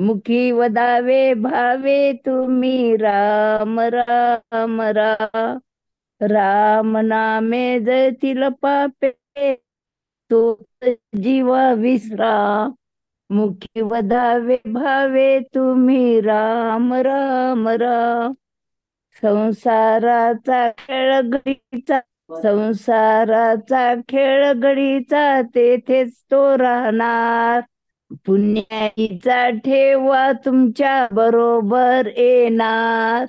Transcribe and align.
मुखी 0.00 0.50
वदावे 0.52 1.22
भावे 1.34 2.12
तुम्ही 2.26 2.96
राम 2.96 3.80
राम 3.80 4.80
राम 4.98 5.58
राम 6.20 6.96
नामे 6.98 7.64
जतील 7.80 8.48
पापे. 8.62 9.10
तो 10.30 10.40
जीवा 11.22 11.72
विसरा 11.72 12.34
मुखी 13.30 13.82
वधावे 13.82 14.56
भावे 14.66 15.28
तुम्ही 15.54 16.20
राम 16.20 16.92
राम 16.94 17.68
राम 17.82 18.32
संसाराचा 19.22 20.68
खेळ 20.78 21.20
गडीचा 21.32 22.00
संसाराचा 22.42 23.94
खेळ 24.08 24.52
गडीचा 24.62 25.24
तेथेच 25.54 26.12
तो 26.30 26.42
राहणार. 26.58 27.60
पुण्याचा 28.10 29.50
ठेवा 29.50 30.32
तुमच्या 30.32 31.06
बरोबर 31.12 32.06
येणार. 32.16 33.26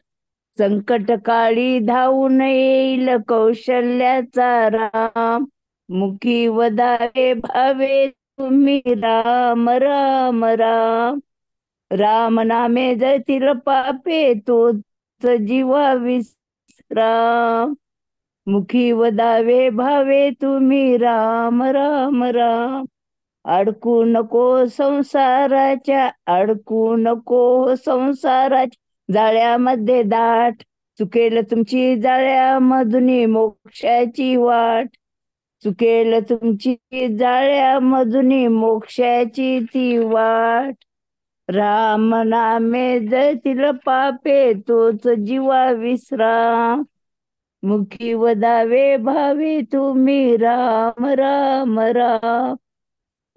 संकट 0.57 1.11
काळी 1.25 1.79
धावून 1.79 2.41
येईल 2.41 3.09
कौशल्याचा 3.27 4.69
राम. 4.69 5.45
मुखी 5.89 6.47
वदावे 6.47 7.33
भावे 7.33 8.09
तुम्ही 8.09 8.81
राम 8.87 9.69
राम 9.69 10.45
राम. 10.45 11.19
राम 11.91 12.39
नामे 12.39 12.95
जतील 12.95 13.51
पापे 13.51 14.33
तो 14.47 14.71
जीवा 15.23 15.93
विश्राम. 15.93 17.73
मुखी 18.47 18.91
वदावे 18.91 19.69
भावे 19.69 20.29
तुम्ही 20.29 20.97
राम 20.97 21.63
राम 21.63 22.23
राम. 22.23 22.85
अडकू 23.45 24.03
नको 24.03 24.65
संसाराच्या 24.65 26.11
अडकू 26.27 26.95
नको 26.95 27.75
संसाराच्या. 27.85 29.13
जाळ्यामध्ये 29.13 30.03
दाट 30.03 30.53
चुकेल 30.99 31.51
तुमची 31.51 32.01
जाळ्यामधून 32.01 33.25
मोक्षाची 33.25 34.35
वाट. 34.35 34.87
चुकेल 35.63 36.29
तुमची 36.29 37.17
जाळ्यामधून 37.17 38.47
मोक्षाची 38.47 39.59
ती 39.59 39.97
वाट. 39.97 40.73
राम 41.49 42.15
नामे 42.15 42.99
जतील 42.99 43.71
पापे 43.85 44.53
तोच 44.53 45.07
जीवा 45.07 45.71
विश्राम. 45.71 46.83
मुखी 47.63 48.13
वदावे 48.13 48.97
भावे 48.97 49.61
तुम्ही 49.61 50.37
राम 50.37 51.05
राम 51.05 51.79
राम. 51.79 52.55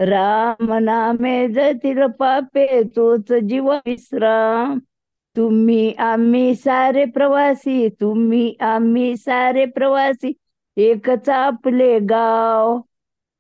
राम 0.00 0.73
नामे 0.73 1.48
जतील 1.48 2.06
पापे 2.06 2.83
तोच 2.97 3.33
जीव 3.33 3.73
विश्राम. 3.87 4.78
तुम्ही 5.36 5.92
आम्ही 5.98 6.55
सारे 6.55 7.05
प्रवासी 7.05 7.89
तुम्ही 8.01 8.55
आम्ही 8.61 9.17
सारे 9.17 9.64
प्रवासी 9.67 10.33
एकच 10.77 11.28
आपले 11.28 11.98
गाव. 11.98 12.81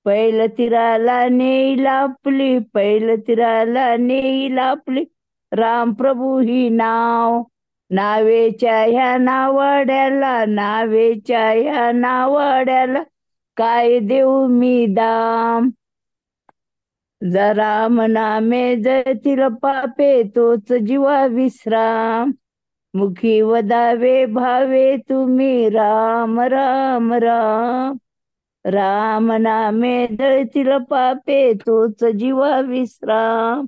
पैल 0.04 0.46
तिराला 0.58 1.28
नेईल 1.28 1.86
आपली 1.86 2.58
पैल 2.74 3.16
तिराला 3.26 3.96
नेईल 3.96 4.58
आपली 4.58 5.04
राम 5.52 5.92
प्रभू 5.92 6.38
ही 6.40 6.68
नाव. 6.68 7.42
नावेच्या 7.90 8.78
ह्या 8.82 9.16
नावाड्याला 9.16 10.44
नावेच्या 10.44 11.50
ह्या 11.50 11.90
नावाड्याला 11.92 13.02
काय 13.56 13.98
देऊ 13.98 14.46
मी 14.46 14.86
दाम? 14.86 15.70
जरा 17.30 17.88
मनामे 17.88 18.76
जतील 18.76 19.48
पापे 19.48 20.22
तोच 20.22 20.72
जीवा 20.72 21.26
विश्राम. 21.26 22.32
मुखी 22.94 23.40
वदावे 23.40 24.26
भावे 24.26 24.96
तुम्ही 24.96 25.68
राम 25.68 26.40
राम 26.40 27.12
राम. 27.12 27.96
राम 28.64 29.32
नामे 29.32 30.06
जळतील 30.06 30.78
पापे 30.78 31.52
तोच 31.52 32.04
जीवा 32.04 32.60
विश्राम. 32.60 33.66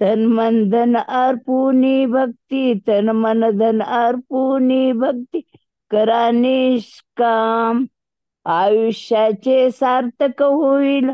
तन 0.00 0.24
मन 0.24 0.70
धन 0.70 0.96
अर्पुनी 0.96 2.06
भक्ती 2.06 2.74
तन 2.88 3.08
मन 3.08 3.44
धन 3.58 3.82
अर्पुनी 3.82 4.92
भक्ती 4.92 5.40
करा 5.90 6.30
निष्काम. 6.30 7.84
आयुष्याचे 8.44 9.70
सार्थक 9.70 10.42
होईल 10.42 11.10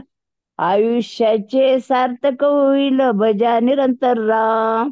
आयुष्याचे 0.58 1.80
सार्थक 1.80 2.44
होईल 2.44 3.10
भजा 3.10 3.60
निरंतर 3.60 4.18
राम 4.18 4.90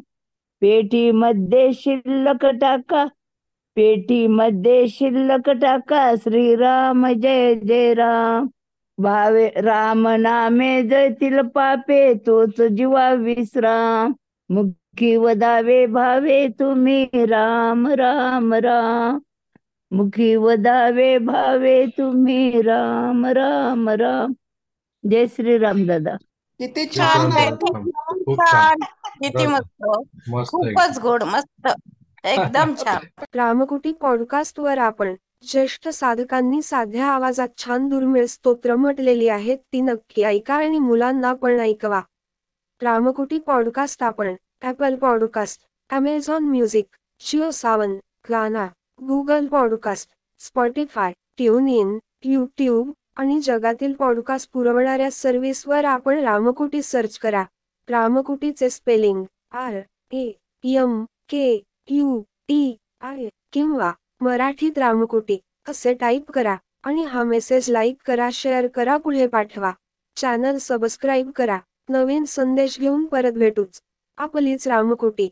पेटीमध्ये 0.61 1.73
शिल्लक 1.73 2.45
टाका 2.45 3.05
पेटीमध्ये 3.75 4.87
शिल्लक 4.87 5.49
टाका. 5.49 6.15
श्रीराम 6.15 7.07
जय 7.07 7.55
जय 7.55 7.93
राम. 7.93 8.47
भावे 8.97 9.49
राम 9.55 10.07
नामे 10.07 10.83
जळतील 10.83 11.41
पापे 11.41 12.13
तोच 12.13 12.61
जीवा 12.61 13.09
विश्राम. 13.09 14.13
मुखी 14.49 15.15
वदावे 15.15 15.85
भावे 15.85 16.47
तुम्ही 16.47 17.07
राम 17.13 17.87
राम 17.87 18.53
राम. 18.53 19.19
मुखी 19.91 20.35
वदावे 20.35 21.17
भावे 21.17 21.85
तुम्ही 21.97 22.61
राम 22.61 23.25
राम 23.25 23.89
राम. 23.89 24.33
जय 25.03 25.25
श्रीराम 25.27 25.85
दादा 25.87 26.15
किती 26.59 26.85
छान 26.87 27.31
आहे. 27.31 27.49
दादा. 27.49 27.55
खूप 27.55 28.39
छान 28.41 28.75
किती. 29.23 29.45
मस्त 29.47 29.85
मस्त 30.29 30.51
खूपच 30.51 30.99
गोड 30.99 31.23
मस्त 31.23 31.67
एकदम 32.25 32.73
छान 32.79 33.07
रामकुटी 33.35 33.91
पॉडकास्टवर 34.01 34.77
आपण 34.77 35.15
ज्येष्ठ 35.43 35.87
साधकांनी 35.89 36.61
साध्या 36.61 37.07
आवाजात 37.07 37.57
छान 37.57 37.87
दुर्मिळ 37.89 38.25
स्तोत्र 38.25 38.75
म्हटलेली 38.75 39.27
आहेत 39.29 39.57
ती 39.73 39.81
नक्की 39.81 40.23
ऐका 40.23 40.55
आणि 40.55 40.79
मुलांना 40.79 41.33
पण 41.33 41.59
ऐकवा 41.59 42.01
रामकुटी 42.81 43.39
पॉडकास्ट 43.39 44.03
आपण 44.03 44.33
Apple 44.61 44.95
podcast 44.95 45.61
Amazon 45.89 46.43
music 46.43 46.85
Jio 47.21 47.49
Saavn 47.51 47.97
Gaana 48.29 48.67
Google 49.01 49.47
podcast 49.47 50.09
Spotify 50.41 51.11
tune 51.37 51.67
in 51.67 51.97
YouTube 52.25 52.91
आणि 53.15 53.39
जगातील 53.41 53.93
पॉडकास्ट 53.93 54.51
पुरवणाऱ्या 54.53 55.11
सर्व्हिसवर 55.11 55.85
आपण 55.85 56.19
रामकुटी 56.19 56.81
सर्च 56.81 57.17
करा. 57.17 57.43
रामकुटीचे 57.89 58.69
spelling 58.69 59.23
R 59.51 59.81
A 60.11 60.31
M 60.63 61.03
K 61.03 61.63
U 61.89 62.21
T 62.47 62.77
I 63.01 63.27
किंवा 63.53 63.91
मराठीत 64.21 64.77
रामकुटी 64.77 65.37
असे 65.67 65.93
टाईप 65.93 66.31
करा 66.31 66.55
आणि 66.83 67.03
हा 67.03 67.23
मेसेज 67.23 67.69
लाईक 67.69 67.95
करा 68.05 68.29
शेअर 68.33 68.67
करा 68.67 68.97
पुढे 68.97 69.27
पाठवा. 69.27 69.71
चॅनल 70.15 70.57
सबस्क्राईब 70.57 71.31
करा. 71.31 71.59
नवीन 71.89 72.23
संदेश 72.23 72.79
घेऊन 72.79 73.05
परत 73.05 73.31
भेटूच. 73.31 73.81
आपलीच 74.17 74.67
रामकुटी. 74.67 75.29